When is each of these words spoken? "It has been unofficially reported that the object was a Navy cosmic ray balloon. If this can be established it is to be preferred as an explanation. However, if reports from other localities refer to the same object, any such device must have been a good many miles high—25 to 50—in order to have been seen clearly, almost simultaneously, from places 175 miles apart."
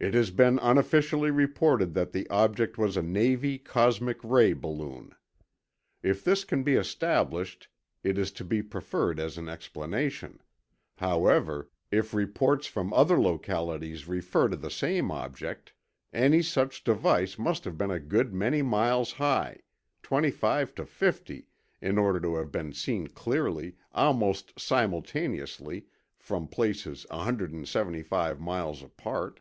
"It 0.00 0.14
has 0.14 0.32
been 0.32 0.58
unofficially 0.58 1.30
reported 1.30 1.94
that 1.94 2.10
the 2.10 2.28
object 2.28 2.76
was 2.76 2.96
a 2.96 3.02
Navy 3.02 3.56
cosmic 3.56 4.18
ray 4.24 4.52
balloon. 4.52 5.14
If 6.02 6.24
this 6.24 6.42
can 6.42 6.64
be 6.64 6.74
established 6.74 7.68
it 8.02 8.18
is 8.18 8.32
to 8.32 8.44
be 8.44 8.62
preferred 8.64 9.20
as 9.20 9.38
an 9.38 9.48
explanation. 9.48 10.40
However, 10.96 11.70
if 11.92 12.12
reports 12.14 12.66
from 12.66 12.92
other 12.94 13.20
localities 13.20 14.08
refer 14.08 14.48
to 14.48 14.56
the 14.56 14.72
same 14.72 15.12
object, 15.12 15.72
any 16.12 16.42
such 16.42 16.82
device 16.82 17.38
must 17.38 17.62
have 17.64 17.78
been 17.78 17.92
a 17.92 18.00
good 18.00 18.34
many 18.34 18.60
miles 18.60 19.12
high—25 19.12 20.74
to 20.76 20.82
50—in 20.84 21.98
order 21.98 22.18
to 22.18 22.34
have 22.36 22.50
been 22.50 22.72
seen 22.72 23.06
clearly, 23.06 23.76
almost 23.92 24.58
simultaneously, 24.58 25.86
from 26.18 26.48
places 26.48 27.06
175 27.10 28.40
miles 28.40 28.82
apart." 28.82 29.38